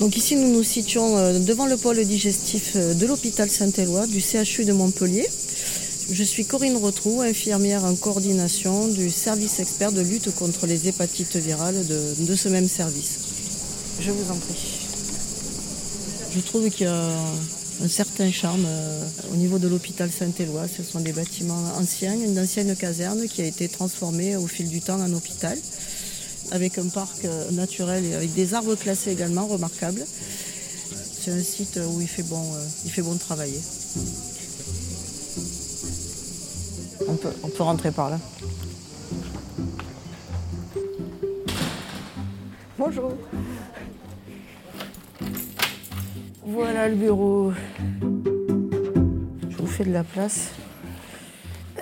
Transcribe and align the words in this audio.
Donc 0.00 0.16
ici, 0.16 0.36
nous 0.36 0.52
nous 0.52 0.64
situons 0.64 1.16
euh, 1.16 1.38
devant 1.38 1.66
le 1.66 1.76
pôle 1.76 2.04
digestif 2.04 2.72
euh, 2.74 2.94
de 2.94 3.06
l'hôpital 3.06 3.48
Saint-Éloi, 3.48 4.06
du 4.06 4.20
CHU 4.20 4.64
de 4.64 4.72
Montpellier. 4.72 5.26
Je 6.10 6.24
suis 6.24 6.44
Corinne 6.44 6.76
Rotrou, 6.76 7.22
infirmière 7.22 7.84
en 7.84 7.94
coordination 7.94 8.88
du 8.88 9.08
service 9.10 9.60
expert 9.60 9.92
de 9.92 10.02
lutte 10.02 10.34
contre 10.34 10.66
les 10.66 10.88
hépatites 10.88 11.36
virales 11.36 11.86
de, 11.86 12.26
de 12.26 12.34
ce 12.34 12.48
même 12.48 12.68
service. 12.68 13.18
Je 14.00 14.10
vous 14.10 14.30
en 14.30 14.36
prie. 14.36 14.80
Je 16.34 16.40
trouve 16.40 16.68
qu'il 16.68 16.86
y 16.86 16.90
a 16.90 17.10
un 17.82 17.88
certain 17.88 18.30
charme 18.30 18.64
euh, 18.66 19.04
au 19.32 19.36
niveau 19.36 19.58
de 19.58 19.68
l'hôpital 19.68 20.10
Saint-Éloi. 20.10 20.66
Ce 20.68 20.82
sont 20.82 21.00
des 21.00 21.12
bâtiments 21.12 21.72
anciens, 21.78 22.14
une 22.14 22.38
ancienne 22.38 22.74
caserne 22.76 23.26
qui 23.28 23.42
a 23.42 23.46
été 23.46 23.68
transformée 23.68 24.36
au 24.36 24.46
fil 24.46 24.68
du 24.68 24.80
temps 24.80 25.00
en 25.00 25.12
hôpital, 25.12 25.58
avec 26.50 26.78
un 26.78 26.88
parc 26.88 27.24
euh, 27.24 27.50
naturel 27.52 28.04
et 28.04 28.14
avec 28.14 28.34
des 28.34 28.54
arbres 28.54 28.74
classés 28.74 29.10
également 29.12 29.46
remarquables. 29.46 30.04
C'est 30.06 31.30
un 31.30 31.42
site 31.42 31.78
où 31.88 32.00
il 32.00 32.08
fait 32.08 32.22
bon, 32.22 32.42
euh, 32.54 32.66
il 32.84 32.90
fait 32.90 33.02
bon 33.02 33.16
travailler. 33.16 33.60
On 37.08 37.14
peut, 37.14 37.32
on 37.42 37.48
peut 37.48 37.62
rentrer 37.62 37.90
par 37.90 38.10
là. 38.10 38.18
Bonjour. 42.78 43.12
Voilà 46.44 46.88
le 46.88 46.96
bureau. 46.96 47.52
Je 49.48 49.56
vous 49.56 49.66
fais 49.66 49.84
de 49.84 49.92
la 49.92 50.04
place. 50.04 50.50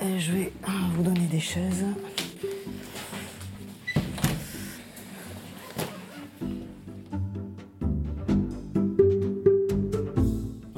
Et 0.00 0.20
je 0.20 0.32
vais 0.32 0.52
vous 0.96 1.02
donner 1.02 1.26
des 1.30 1.40
chaises. 1.40 1.84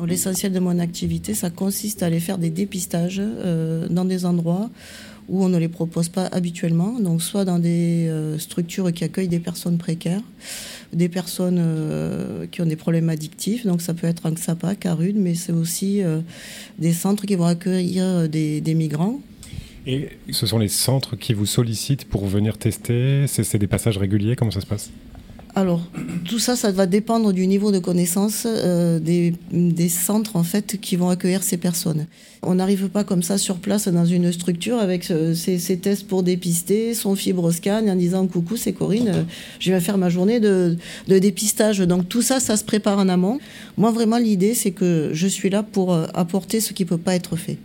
L'essentiel 0.06 0.52
de 0.52 0.58
mon 0.58 0.78
activité, 0.78 1.34
ça 1.34 1.50
consiste 1.50 2.02
à 2.02 2.06
aller 2.06 2.20
faire 2.20 2.38
des 2.38 2.50
dépistages 2.50 3.20
euh, 3.20 3.88
dans 3.88 4.05
des 4.05 4.24
endroits 4.27 4.70
où 5.28 5.42
on 5.42 5.48
ne 5.48 5.56
les 5.56 5.69
propose 5.69 6.11
pas 6.11 6.27
habituellement, 6.27 7.00
donc 7.00 7.22
soit 7.22 7.46
dans 7.46 7.58
des 7.58 8.08
euh, 8.08 8.38
structures 8.38 8.92
qui 8.92 9.05
accueillent 9.05 9.28
des 9.28 9.38
personnes 9.38 9.78
précaires, 9.78 10.20
des 10.92 11.08
personnes 11.08 11.58
euh, 11.58 12.46
qui 12.50 12.61
ont 12.61 12.66
des 12.66 12.77
problèmes 12.77 13.08
addictifs, 13.08 13.64
donc 13.64 13.80
ça 13.80 13.94
peut 13.94 14.06
être 14.06 14.27
un 14.27 14.33
XAPAC 14.33 14.84
à 14.84 14.94
Rude, 14.94 15.16
mais 15.16 15.34
c'est 15.34 15.52
aussi 15.52 16.02
des 16.78 16.92
centres 16.92 17.24
qui 17.24 17.36
vont 17.36 17.46
accueillir 17.46 18.28
des, 18.28 18.74
migrants. 18.74 19.20
Et 19.86 20.11
ce 20.30 20.46
sont 20.46 20.58
les 20.58 20.68
centres 20.68 21.16
qui 21.16 21.33
vous 21.33 21.46
sollicitent 21.46 22.05
pour 22.05 22.27
venir 22.27 22.58
tester. 22.58 23.27
C'est 23.27 23.58
des 23.58 23.66
passages 23.66 23.98
réguliers. 23.98 24.36
Comment 24.36 24.50
ça 24.50 24.61
se 24.61 24.66
passe? 24.66 24.91
Alors, 25.56 25.83
tout 26.24 26.41
ça, 26.41 26.56
ça 26.56 26.72
va 26.72 26.86
dépendre 26.86 27.33
du 27.33 27.47
niveau 27.47 27.70
de 27.70 27.78
connaissance 27.78 28.44
euh, 28.44 28.98
des, 28.98 29.34
des 29.52 29.88
centres 29.88 30.34
en 30.34 30.42
fait 30.42 30.80
qui 30.80 30.96
vont 30.96 31.11
accueillir 31.11 31.44
ces 31.44 31.58
personnes. 31.58 32.06
On 32.42 32.56
n'arrive 32.56 32.88
pas 32.88 33.05
comme 33.05 33.22
ça 33.22 33.38
sur 33.38 33.58
place 33.58 33.86
dans 33.86 34.05
une 34.05 34.33
structure 34.33 34.78
avec 34.78 35.08
euh, 35.12 35.33
ces, 35.33 35.61
ces 35.61 35.78
tests 35.78 36.08
pour 36.08 36.24
dépister, 36.24 36.92
son 36.92 37.14
fibroscan 37.14 37.86
en 37.86 37.94
disant 37.94 38.27
coucou, 38.27 38.56
c'est 38.56 38.72
Corinne, 38.72 39.08
euh, 39.08 39.22
je 39.61 39.72
vais 39.72 39.78
faire 39.80 39.96
ma 39.96 40.11
journée 40.11 40.41
de, 40.41 40.77
de 41.06 41.19
dépistage. 41.20 41.78
Donc 41.78 42.08
tout 42.08 42.22
ça, 42.22 42.41
ça 42.41 42.56
se 42.56 42.64
prépare 42.64 42.98
en 42.98 43.08
amont. 43.08 43.39
Moi, 43.78 43.92
vraiment, 43.92 44.18
l'idée, 44.18 44.55
c'est 44.55 44.72
que 44.72 45.11
je 45.12 45.28
suis 45.28 45.50
là 45.50 45.62
pour 45.62 45.94
euh, 45.94 46.06
apporter 46.14 46.61
ce 46.61 46.72
qui 46.72 46.84
peut 46.84 46.98
pas 46.98 47.14
être 47.14 47.36
fait. 47.36 47.58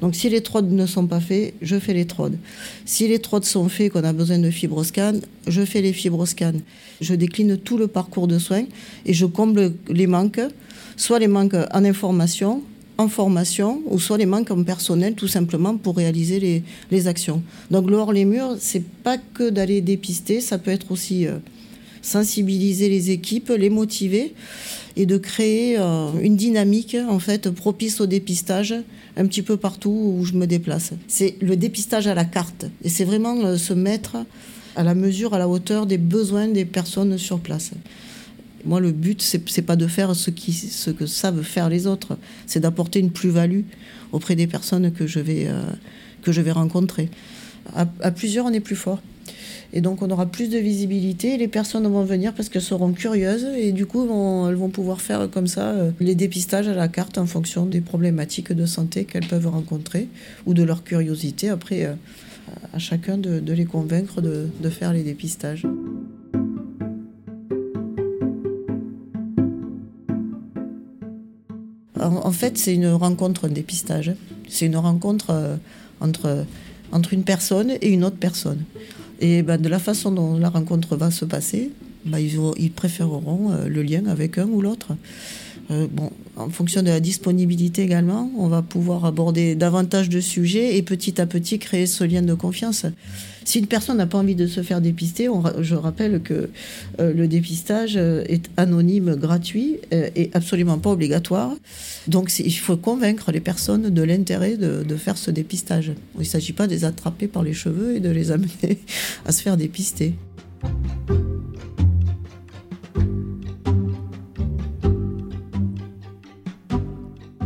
Donc 0.00 0.14
si 0.14 0.28
les 0.28 0.40
trodes 0.40 0.70
ne 0.70 0.86
sont 0.86 1.06
pas 1.06 1.20
faits, 1.20 1.54
je 1.60 1.78
fais 1.78 1.92
les 1.92 2.06
trodes. 2.06 2.38
Si 2.84 3.08
les 3.08 3.18
trodes 3.18 3.44
sont 3.44 3.68
faits, 3.68 3.92
qu'on 3.92 4.04
a 4.04 4.12
besoin 4.12 4.38
de 4.38 4.50
fibroscan, 4.50 5.14
je 5.46 5.64
fais 5.64 5.82
les 5.82 5.92
fibroscans. 5.92 6.60
Je 7.00 7.14
décline 7.14 7.56
tout 7.56 7.76
le 7.76 7.86
parcours 7.86 8.26
de 8.26 8.38
soins 8.38 8.64
et 9.04 9.12
je 9.12 9.26
comble 9.26 9.74
les 9.88 10.06
manques, 10.06 10.40
soit 10.96 11.18
les 11.18 11.28
manques 11.28 11.54
en 11.54 11.84
information, 11.84 12.62
en 13.00 13.08
formation, 13.08 13.80
ou 13.86 13.98
soit 13.98 14.18
les 14.18 14.26
manques 14.26 14.50
en 14.50 14.62
personnel, 14.62 15.14
tout 15.14 15.28
simplement 15.28 15.76
pour 15.76 15.96
réaliser 15.96 16.62
les, 16.90 17.06
actions. 17.08 17.42
Donc 17.70 17.88
le 17.88 17.96
hors 17.96 18.12
les 18.12 18.26
murs, 18.26 18.56
c'est 18.58 18.84
pas 18.84 19.16
que 19.16 19.48
d'aller 19.48 19.80
dépister, 19.80 20.40
ça 20.40 20.58
peut 20.58 20.70
être 20.70 20.92
aussi 20.92 21.26
euh, 21.26 21.38
sensibiliser 22.02 22.88
les 22.88 23.10
équipes, 23.10 23.52
les 23.56 23.70
motiver 23.70 24.34
et 24.96 25.06
de 25.06 25.16
créer 25.16 25.78
euh, 25.78 26.10
une 26.20 26.36
dynamique 26.36 26.96
en 27.08 27.18
fait 27.18 27.50
propice 27.50 28.00
au 28.00 28.06
dépistage 28.06 28.74
un 29.16 29.26
petit 29.26 29.42
peu 29.42 29.56
partout 29.56 30.16
où 30.18 30.24
je 30.24 30.34
me 30.34 30.46
déplace. 30.46 30.92
C'est 31.08 31.36
le 31.40 31.56
dépistage 31.56 32.06
à 32.06 32.14
la 32.14 32.24
carte 32.24 32.66
et 32.84 32.88
c'est 32.88 33.04
vraiment 33.04 33.36
euh, 33.44 33.56
se 33.56 33.74
mettre 33.74 34.16
à 34.76 34.82
la 34.82 34.94
mesure, 34.94 35.34
à 35.34 35.38
la 35.38 35.48
hauteur 35.48 35.86
des 35.86 35.98
besoins 35.98 36.48
des 36.48 36.64
personnes 36.64 37.18
sur 37.18 37.40
place. 37.40 37.72
Moi, 38.64 38.78
le 38.80 38.92
but, 38.92 39.22
c'est 39.22 39.62
pas 39.62 39.76
de 39.76 39.86
faire 39.86 40.14
ce, 40.14 40.30
que 40.30 41.06
savent 41.06 41.42
faire 41.42 41.70
les 41.70 41.86
autres, 41.86 42.18
c'est 42.46 42.60
d'apporter 42.60 42.98
une 42.98 43.10
plus-value 43.10 43.62
auprès 44.12 44.36
des 44.36 44.46
personnes 44.46 44.92
que 44.92 45.06
je 45.06 45.18
vais, 45.18 45.46
euh, 45.48 45.62
que 46.22 46.30
je 46.30 46.42
vais 46.42 46.52
rencontrer. 46.52 47.08
À 47.74 48.10
plusieurs, 48.10 48.46
on 48.46 48.52
est 48.52 48.60
plus 48.60 48.76
fort. 48.76 49.00
Et 49.72 49.80
donc, 49.80 50.02
on 50.02 50.10
aura 50.10 50.26
plus 50.26 50.50
de 50.50 50.58
visibilité. 50.58 51.36
Les 51.36 51.48
personnes 51.48 51.86
vont 51.86 52.04
venir 52.04 52.32
parce 52.32 52.48
qu'elles 52.48 52.62
seront 52.62 52.92
curieuses 52.92 53.46
et 53.56 53.72
du 53.72 53.86
coup, 53.86 54.02
elles 54.48 54.54
vont 54.54 54.70
pouvoir 54.70 55.00
faire 55.00 55.28
comme 55.30 55.46
ça 55.46 55.68
euh, 55.70 55.90
les 56.00 56.14
dépistages 56.14 56.68
à 56.68 56.74
la 56.74 56.88
carte 56.88 57.18
en 57.18 57.26
fonction 57.26 57.66
des 57.66 57.80
problématiques 57.80 58.52
de 58.52 58.66
santé 58.66 59.04
qu'elles 59.04 59.26
peuvent 59.26 59.48
rencontrer 59.48 60.08
ou 60.46 60.54
de 60.54 60.62
leur 60.62 60.84
curiosité. 60.84 61.48
Après, 61.48 61.84
euh, 61.84 61.94
à 62.72 62.78
chacun 62.78 63.18
de, 63.18 63.52
les 63.52 63.64
convaincre 63.64 64.20
de, 64.20 64.70
faire 64.70 64.92
les 64.92 65.02
dépistages. 65.02 65.66
En, 72.00 72.32
fait, 72.32 72.56
c'est 72.56 72.74
une 72.74 72.88
rencontre, 72.88 73.46
un 73.46 73.50
dépistage. 73.50 74.14
C'est 74.48 74.66
une 74.66 74.76
rencontre 74.76 75.30
euh, 75.30 75.56
entre 76.00 77.12
une 77.12 77.24
personne 77.24 77.72
et 77.82 77.90
une 77.90 78.04
autre 78.04 78.16
personne. 78.16 78.64
Et 79.20 79.42
ben, 79.42 79.60
de 79.60 79.68
la 79.68 79.78
façon 79.78 80.10
dont 80.10 80.38
la 80.38 80.48
rencontre 80.48 80.96
va 80.96 81.10
se 81.10 81.24
passer, 81.24 81.70
ben, 82.04 82.18
ils, 82.18 82.70
préféreront 82.70 83.52
euh, 83.52 83.68
le 83.68 83.82
lien 83.82 84.06
avec 84.06 84.38
un 84.38 84.46
ou 84.46 84.62
l'autre. 84.62 84.96
Euh, 85.70 85.86
bon, 85.90 86.10
en 86.36 86.48
fonction 86.48 86.82
de 86.82 86.88
la 86.88 87.00
disponibilité 87.00 87.82
également, 87.82 88.30
on 88.38 88.48
va 88.48 88.62
pouvoir 88.62 89.04
aborder 89.04 89.54
davantage 89.54 90.08
de 90.08 90.20
sujets 90.20 90.76
et 90.76 90.82
petit 90.82 91.20
à 91.20 91.26
petit 91.26 91.58
créer 91.58 91.86
ce 91.86 92.02
lien 92.04 92.22
de 92.22 92.34
confiance. 92.34 92.86
Si 93.44 93.58
une 93.58 93.66
personne 93.66 93.96
n'a 93.96 94.06
pas 94.06 94.18
envie 94.18 94.34
de 94.34 94.46
se 94.46 94.62
faire 94.62 94.80
dépister, 94.80 95.28
je 95.60 95.74
rappelle 95.74 96.20
que 96.20 96.50
euh, 97.00 97.12
le 97.12 97.26
dépistage 97.28 97.94
euh, 97.96 98.22
est 98.28 98.50
anonyme, 98.56 99.14
gratuit 99.14 99.78
euh, 99.92 100.10
et 100.14 100.30
absolument 100.34 100.78
pas 100.78 100.90
obligatoire. 100.90 101.54
Donc 102.06 102.32
il 102.38 102.52
faut 102.52 102.76
convaincre 102.76 103.32
les 103.32 103.40
personnes 103.40 103.90
de 103.90 104.02
l'intérêt 104.02 104.56
de, 104.56 104.96
faire 104.96 105.16
ce 105.16 105.30
dépistage. 105.30 105.92
Il 106.16 106.20
ne 106.20 106.24
s'agit 106.24 106.52
pas 106.52 106.66
de 106.66 106.72
les 106.72 106.84
attraper 106.84 107.26
par 107.26 107.42
les 107.42 107.54
cheveux 107.54 107.96
et 107.96 108.00
de 108.00 108.10
les 108.10 108.30
amener 108.32 108.78
à 109.24 109.32
se 109.32 109.42
faire 109.42 109.56
dépister. 109.56 110.14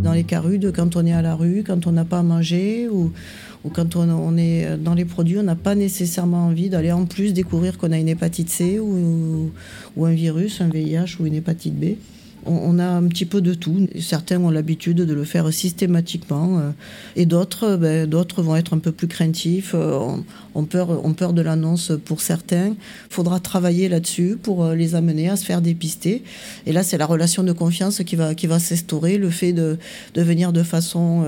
dans 0.03 0.13
les 0.13 0.25
carudes, 0.25 0.71
quand 0.77 0.97
on 0.97 1.07
est 1.07 1.13
à 1.13 1.23
la 1.23 1.35
rue, 1.35 1.65
quand 1.67 1.87
on 1.87 1.93
n'a 1.93 2.05
pas 2.05 2.19
à 2.19 2.23
manger 2.23 2.89
ou, 2.89 3.11
ou 3.65 3.71
quand 3.71 3.97
on, 3.97 4.09
on 4.11 4.37
est 4.37 4.77
dans 4.77 4.95
les 4.95 5.05
produits, 5.05 5.39
on 5.39 5.43
n'a 5.43 5.57
pas 5.57 5.75
nécessairement 5.75 6.47
envie 6.47 6.69
d'aller 6.69 6.93
en 6.93 7.07
plus 7.07 7.33
découvrir 7.33 7.79
qu'on 7.79 7.93
a 7.93 7.99
une 7.99 8.09
hépatite 8.09 8.51
C 8.51 8.79
ou, 8.79 9.51
un 10.03 10.13
virus, 10.13 10.61
un 10.61 10.69
VIH 10.69 11.17
ou 11.21 11.27
une 11.27 11.35
hépatite 11.35 11.75
B. 11.75 11.97
On, 12.47 12.53
on 12.53 12.79
a 12.79 12.87
un 12.87 13.07
petit 13.09 13.25
peu 13.25 13.41
de 13.41 13.55
tout. 13.55 13.89
Certains 14.01 14.41
ont 14.41 14.51
l'habitude 14.51 14.99
de 14.99 15.15
le 15.15 15.25
faire 15.25 15.53
systématiquement 15.53 16.59
euh, 16.59 16.71
et 17.17 17.27
d'autres 17.27 17.65
euh, 17.65 17.77
ben, 17.77 18.07
d'autres 18.07 18.43
vont 18.43 18.57
être 18.57 18.75
un 18.75 18.79
peu 18.79 18.93
plus 18.93 19.09
craintifs, 19.09 19.73
euh, 19.75 19.99
ont 20.55 20.65
peur, 20.65 21.05
ont 21.05 21.15
peur 21.15 21.33
de 21.33 21.43
l'annonce 21.43 21.93
pour 22.05 22.21
certains. 22.21 22.69
Il 22.69 23.15
faudra 23.15 23.41
travailler 23.41 23.89
là-dessus 23.89 24.37
pour 24.41 24.69
les 24.71 24.95
amener 24.95 25.29
à 25.29 25.37
se 25.37 25.45
faire 25.45 25.61
dépister. 25.63 26.23
Et 26.67 26.73
là, 26.73 26.83
c'est 26.83 26.99
la 26.99 27.07
relation 27.07 27.43
de 27.43 27.53
confiance 27.53 28.03
qui 28.05 28.17
va, 28.17 28.35
qui 28.35 28.47
va 28.47 28.59
s'instaurer, 28.59 29.17
le 29.19 29.31
fait 29.31 29.53
de, 29.53 29.79
de 30.15 30.23
venir 30.23 30.53
de 30.53 30.63
façon 30.63 31.25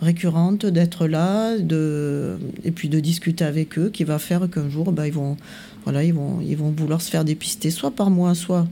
récurrente, 0.00 0.66
d'être 0.66 1.06
là, 1.06 1.58
de, 1.58 2.38
et 2.64 2.70
puis 2.70 2.88
de 2.88 3.00
discuter 3.00 3.44
avec 3.44 3.78
eux, 3.78 3.90
qui 3.90 4.04
va 4.04 4.18
faire 4.18 4.48
qu'un 4.48 4.68
jour, 4.68 4.92
ben, 4.92 5.06
ils, 5.06 5.12
vont, 5.12 5.36
voilà, 5.84 6.04
ils, 6.04 6.14
vont, 6.14 6.40
ils 6.40 6.56
vont 6.56 6.70
vouloir 6.70 7.00
se 7.00 7.10
faire 7.10 7.24
dépister, 7.24 7.70
soit 7.70 7.90
par 7.90 8.10
moi, 8.10 8.34
soit 8.34 8.66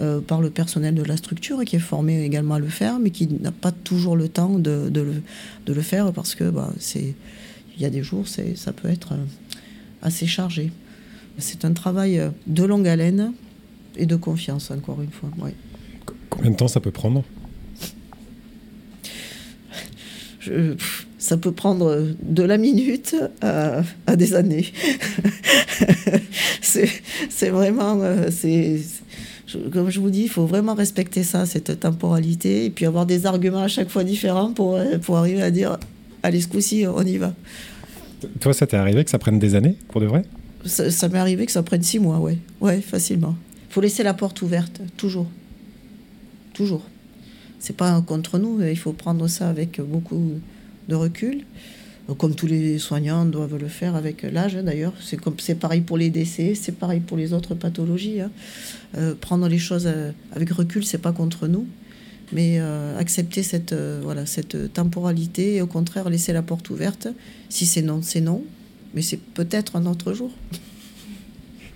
euh, 0.00 0.20
par 0.20 0.40
le 0.40 0.50
personnel 0.50 0.94
de 0.94 1.02
la 1.02 1.16
structure, 1.16 1.64
qui 1.64 1.76
est 1.76 1.80
formé 1.80 2.24
également 2.24 2.54
à 2.54 2.58
le 2.58 2.68
faire, 2.68 2.98
mais 2.98 3.10
qui 3.10 3.28
n'a 3.28 3.52
pas 3.52 3.72
toujours 3.72 4.16
le 4.16 4.28
temps 4.28 4.58
de, 4.58 4.90
le, 4.92 5.22
de 5.66 5.72
le 5.72 5.82
faire 5.82 6.12
parce 6.12 6.34
que 6.34 6.44
bah, 6.50 6.72
il 6.96 7.14
y 7.78 7.84
a 7.84 7.90
des 7.90 8.02
jours, 8.02 8.26
ça 8.26 8.72
peut 8.72 8.88
être 8.88 9.12
euh, 9.12 9.24
assez 10.02 10.26
chargé. 10.26 10.72
C'est 11.38 11.64
un 11.64 11.72
travail 11.72 12.18
euh, 12.18 12.30
de 12.46 12.64
longue 12.64 12.88
haleine 12.88 13.32
et 13.96 14.06
de 14.06 14.16
confiance, 14.16 14.70
encore 14.70 15.00
une 15.00 15.10
fois. 15.10 15.30
ouais. 15.38 15.54
Combien 16.28 16.50
de 16.50 16.56
temps 16.56 16.68
ça 16.68 16.80
peut 16.80 16.90
prendre? 16.90 17.24
Je- 20.44 20.74
ça 21.18 21.36
peut 21.36 21.52
prendre 21.52 22.08
de 22.22 22.42
la 22.42 22.58
minute 22.58 23.14
à, 23.40 23.82
à 24.06 24.16
des 24.16 24.34
années. 24.34 24.66
c'est 26.60 27.48
vraiment. 27.50 28.00
euh, 28.02 28.28
c'est- 28.30 28.80
comme 29.72 29.90
je 29.90 30.00
vous 30.00 30.08
dis, 30.10 30.22
il 30.22 30.28
faut 30.30 30.46
vraiment 30.46 30.74
respecter 30.74 31.22
ça, 31.22 31.44
cette 31.46 31.78
temporalité, 31.80 32.64
et 32.64 32.70
puis 32.70 32.86
avoir 32.86 33.04
des 33.06 33.26
arguments 33.26 33.62
à 33.62 33.68
chaque 33.68 33.90
fois 33.90 34.02
différents 34.02 34.52
pour, 34.52 34.78
pour 35.02 35.18
arriver 35.18 35.42
à 35.42 35.50
dire 35.50 35.78
allez, 36.22 36.40
ce 36.40 36.48
coup-ci, 36.48 36.86
on 36.86 37.02
y 37.02 37.18
va. 37.18 37.34
Toi, 38.40 38.54
ça 38.54 38.66
t'est 38.66 38.76
arrivé 38.76 39.04
que 39.04 39.10
ça 39.10 39.18
prenne 39.18 39.38
des 39.38 39.54
années, 39.54 39.76
pour 39.88 40.00
de 40.00 40.06
vrai? 40.06 40.22
Ça, 40.64 41.08
m'est 41.08 41.18
arrivé 41.18 41.44
que 41.44 41.52
ça 41.52 41.62
prenne 41.62 41.82
six 41.82 41.98
mois, 41.98 42.18
ouais. 42.20 42.38
Ouais, 42.60 42.80
facilement. 42.80 43.36
Il 43.68 43.74
faut 43.74 43.80
laisser 43.80 44.02
la 44.04 44.14
porte 44.14 44.40
ouverte, 44.42 44.80
toujours. 44.96 45.26
Toujours. 46.54 46.82
C'est 47.62 47.76
pas 47.76 48.02
contre 48.02 48.38
nous, 48.38 48.60
il 48.60 48.76
faut 48.76 48.92
prendre 48.92 49.26
ça 49.28 49.48
avec 49.48 49.80
beaucoup 49.80 50.32
de 50.88 50.94
recul 50.94 51.44
comme 52.18 52.34
tous 52.34 52.46
les 52.46 52.78
soignants 52.78 53.24
doivent 53.24 53.56
le 53.56 53.68
faire 53.68 53.94
avec 53.94 54.22
l'âge 54.22 54.56
hein, 54.56 54.62
d'ailleurs. 54.62 54.92
C'est 55.00 55.16
comme 55.16 55.34
c'est 55.38 55.54
pareil 55.54 55.80
pour 55.80 55.96
les 55.96 56.10
décès, 56.10 56.54
c'est 56.54 56.72
pareil 56.72 57.00
pour 57.00 57.16
les 57.16 57.32
autres 57.32 57.54
pathologies. 57.54 58.20
Hein. 58.20 58.30
Euh, 58.96 59.14
prendre 59.14 59.48
les 59.48 59.58
choses 59.58 59.86
euh, 59.86 60.10
avec 60.32 60.50
recul, 60.50 60.84
c'est 60.84 60.98
pas 60.98 61.12
contre 61.12 61.46
nous, 61.46 61.66
mais 62.32 62.56
euh, 62.58 62.98
accepter 62.98 63.42
cette 63.42 63.74
cette 64.26 64.72
temporalité 64.72 65.56
et 65.56 65.62
au 65.62 65.66
contraire 65.66 66.10
laisser 66.10 66.32
la 66.32 66.42
porte 66.42 66.70
ouverte. 66.70 67.08
Si 67.48 67.66
c'est 67.66 67.82
non, 67.82 68.00
c'est 68.02 68.20
non, 68.20 68.44
mais 68.94 69.02
c'est 69.02 69.20
peut-être 69.20 69.76
un 69.76 69.86
autre 69.86 70.12
jour. 70.12 70.30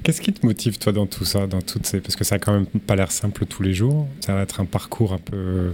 Qu'est-ce 0.06 0.20
qui 0.20 0.32
te 0.32 0.46
motive 0.46 0.78
toi 0.78 0.92
dans 0.92 1.06
tout 1.06 1.24
ça, 1.24 1.48
dans 1.48 1.60
toutes 1.60 1.84
ces 1.84 2.00
parce 2.00 2.14
que 2.14 2.22
ça 2.22 2.36
a 2.36 2.38
quand 2.38 2.52
même 2.52 2.66
pas 2.66 2.94
l'air 2.94 3.10
simple 3.10 3.44
tous 3.44 3.64
les 3.64 3.74
jours. 3.74 4.06
Ça 4.20 4.34
va 4.34 4.42
être 4.42 4.60
un 4.60 4.64
parcours 4.64 5.12
un 5.12 5.18
peu 5.18 5.72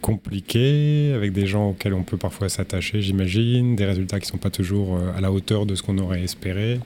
compliqué, 0.00 1.12
avec 1.14 1.32
des 1.32 1.46
gens 1.46 1.68
auxquels 1.68 1.94
on 1.94 2.02
peut 2.02 2.16
parfois 2.16 2.48
s'attacher, 2.48 3.00
j'imagine, 3.00 3.76
des 3.76 3.84
résultats 3.84 4.18
qui 4.18 4.26
ne 4.26 4.32
sont 4.32 4.38
pas 4.38 4.50
toujours 4.50 4.96
euh, 4.96 5.16
à 5.16 5.20
la 5.20 5.30
hauteur 5.30 5.66
de 5.66 5.76
ce 5.76 5.84
qu'on 5.84 5.98
aurait 5.98 6.20
espéré. 6.24 6.80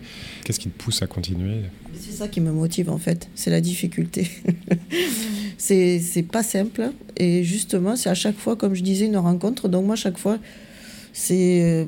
Qu'est-ce 0.44 0.60
qui 0.60 0.68
te 0.68 0.76
pousse 0.78 1.00
à 1.00 1.06
continuer? 1.06 1.62
C'est 1.98 2.12
ça 2.12 2.28
qui 2.28 2.42
me 2.42 2.52
motive 2.52 2.90
en 2.90 2.98
fait, 2.98 3.30
c'est 3.34 3.50
la 3.50 3.62
difficulté. 3.62 4.28
c'est 5.56 6.28
pas 6.30 6.42
simple 6.42 6.90
et 7.16 7.44
justement, 7.44 7.96
c'est 7.96 8.10
à 8.10 8.14
chaque 8.14 8.36
fois, 8.36 8.56
comme 8.56 8.74
je 8.74 8.82
disais, 8.82 9.06
une 9.06 9.16
rencontre. 9.16 9.68
Donc 9.68 9.86
moi, 9.86 9.94
à 9.94 9.96
chaque 9.96 10.18
fois, 10.18 10.36
c'est 11.14 11.62
euh, 11.62 11.86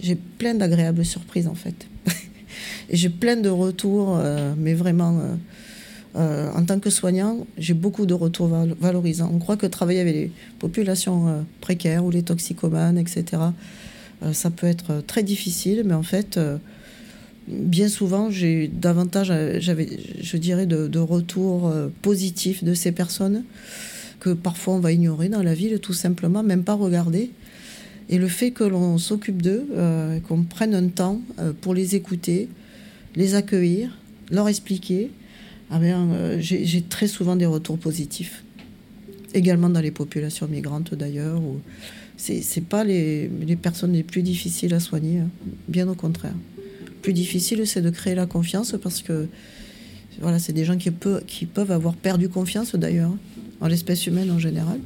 j'ai 0.00 0.16
plein 0.16 0.54
d'agréables 0.54 1.06
surprises 1.06 1.48
en 1.48 1.54
fait. 1.54 1.86
J'ai 2.92 3.08
plein 3.08 3.36
de 3.36 3.48
retours, 3.48 4.16
euh, 4.18 4.54
mais 4.56 4.74
vraiment 4.74 5.20
euh, 6.14 6.50
en 6.52 6.64
tant 6.64 6.78
que 6.78 6.90
soignant, 6.90 7.46
j'ai 7.56 7.74
beaucoup 7.74 8.04
de 8.04 8.14
retours 8.14 8.48
valorisants. 8.80 9.30
On 9.32 9.38
croit 9.38 9.56
que 9.56 9.66
travailler 9.66 10.00
avec 10.00 10.14
les 10.14 10.30
populations 10.58 11.28
euh, 11.28 11.40
précaires 11.60 12.04
ou 12.04 12.10
les 12.10 12.22
toxicomanes, 12.22 12.98
etc., 12.98 13.24
euh, 14.22 14.32
ça 14.32 14.50
peut 14.50 14.66
être 14.66 15.02
très 15.06 15.22
difficile, 15.22 15.82
mais 15.86 15.94
en 15.94 16.02
fait, 16.02 16.38
bien 17.48 17.88
souvent, 17.88 18.30
j'ai 18.30 18.68
davantage, 18.68 19.32
je 19.58 20.36
dirais, 20.36 20.66
de, 20.66 20.86
de 20.86 20.98
retours 20.98 21.72
positifs 22.02 22.62
de 22.62 22.74
ces 22.74 22.92
personnes 22.92 23.42
que 24.20 24.30
parfois 24.30 24.74
on 24.74 24.78
va 24.78 24.92
ignorer 24.92 25.28
dans 25.28 25.42
la 25.42 25.54
ville, 25.54 25.80
tout 25.80 25.92
simplement, 25.92 26.44
même 26.44 26.62
pas 26.62 26.74
regarder. 26.74 27.30
Et 28.10 28.18
le 28.18 28.28
fait 28.28 28.52
que 28.52 28.62
l'on 28.62 28.96
s'occupe 28.98 29.42
d'eux, 29.42 29.66
qu'on 30.28 30.44
prenne 30.44 30.74
un 30.76 30.86
temps 30.86 31.20
pour 31.60 31.74
les 31.74 31.96
écouter, 31.96 32.48
les 33.14 33.34
accueillir, 33.34 33.96
leur 34.30 34.48
expliquer, 34.48 35.10
ah 35.74 35.78
bien, 35.78 36.06
euh, 36.10 36.36
j'ai 36.40 36.82
très 36.82 37.06
souvent 37.06 37.34
des 37.34 37.46
retours 37.46 37.78
positifs. 37.78 38.44
Également 39.32 39.70
dans 39.70 39.80
les 39.80 39.90
populations 39.90 40.46
migrantes 40.46 40.94
d'ailleurs. 40.94 41.40
Où 41.40 41.60
c'est 42.18 42.64
pas 42.64 42.84
les, 42.84 43.30
personnes 43.60 43.94
les 43.94 44.02
plus 44.02 44.22
difficiles 44.22 44.74
à 44.74 44.80
soigner, 44.80 45.20
hein. 45.20 45.28
bien 45.68 45.88
au 45.88 45.94
contraire. 45.94 46.34
Plus 47.00 47.14
difficile, 47.14 47.66
c'est 47.66 47.80
de 47.80 47.88
créer 47.88 48.14
la 48.14 48.26
confiance 48.26 48.76
parce 48.80 49.00
que 49.00 49.28
voilà, 50.20 50.38
c'est 50.38 50.52
des 50.52 50.66
gens 50.66 50.76
qui, 50.76 50.90
peuvent 51.46 51.70
avoir 51.70 51.94
perdu 51.94 52.28
confiance 52.28 52.76
d'ailleurs, 52.76 53.10
en 53.60 53.66
l'espèce 53.66 54.06
humaine 54.06 54.30
en 54.30 54.38
général. 54.38 54.78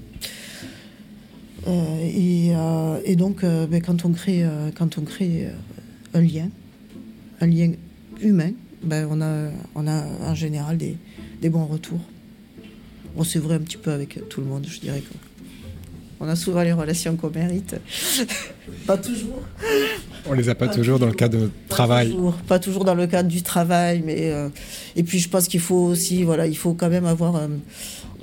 Euh, 1.66 1.98
et, 2.00 2.52
euh, 2.54 3.00
et, 3.04 3.16
donc, 3.16 3.42
ben, 3.42 3.82
quand 3.82 4.04
on 4.04 4.12
crée, 4.12 4.46
quand 4.76 4.98
on 4.98 5.02
crée 5.02 5.48
un 6.14 6.20
lien, 6.20 6.48
un 7.40 7.46
lien 7.48 7.72
humain, 8.20 8.52
ben, 8.82 9.08
on, 9.10 9.20
a, 9.20 9.50
on 9.74 9.86
a 9.86 10.04
en 10.30 10.34
général 10.34 10.76
des, 10.78 10.96
bons 11.48 11.66
retours. 11.66 12.00
On 13.16 13.24
c'est 13.24 13.38
vrai 13.38 13.54
un 13.54 13.60
petit 13.60 13.76
peu 13.76 13.92
avec 13.92 14.28
tout 14.28 14.40
le 14.40 14.46
monde, 14.46 14.66
je 14.68 14.80
dirais. 14.80 15.02
On 16.18 16.28
a 16.28 16.36
souvent 16.36 16.62
les 16.62 16.72
relations 16.72 17.16
qu'on 17.16 17.30
mérite. 17.30 17.76
pas 18.86 18.96
toujours. 18.96 19.42
On 20.28 20.32
les 20.32 20.48
a 20.48 20.54
pas, 20.54 20.68
toujours 20.68 20.98
dans 20.98 21.06
le 21.06 21.12
cadre 21.12 21.38
de 21.38 21.50
travail. 21.68 22.16
pas 22.48 22.58
toujours 22.58 22.84
dans 22.84 22.94
le 22.94 23.06
cadre 23.06 23.28
du 23.28 23.42
travail, 23.42 24.02
mais 24.04 24.32
euh, 24.32 24.48
et 24.96 25.02
puis 25.02 25.18
je 25.18 25.28
pense 25.28 25.46
qu'il 25.46 25.60
faut 25.60 25.76
aussi, 25.76 26.24
voilà, 26.24 26.46
il 26.46 26.56
faut 26.56 26.74
quand 26.74 26.88
même 26.88 27.06
avoir 27.06 27.36
euh, 27.36 27.48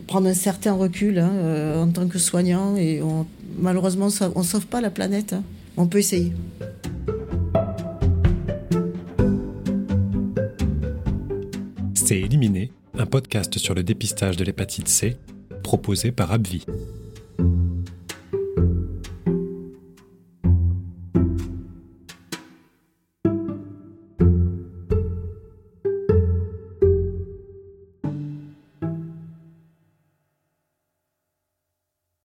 prendre 0.08 0.28
un 0.28 0.34
certain 0.34 0.74
recul 0.74 1.20
hein, 1.20 1.32
euh, 1.32 1.82
en 1.82 1.88
tant 1.88 2.08
que 2.08 2.20
soignant 2.20 2.76
et 2.76 3.02
malheureusement 3.58 4.10
on 4.36 4.40
ne 4.40 4.46
sauve 4.46 4.68
pas 4.68 4.82
la 4.82 4.90
planète. 4.90 5.34
Hein. 5.34 5.44
On 5.78 5.88
peut 5.88 6.00
essayer. 6.00 6.34
Un 12.98 13.06
podcast 13.06 13.58
sur 13.58 13.74
le 13.74 13.84
dépistage 13.84 14.36
de 14.36 14.44
l'hépatite 14.44 14.90
C, 14.90 15.16
proposé 15.64 16.12
par 16.12 16.34
Abvi. 16.34 16.66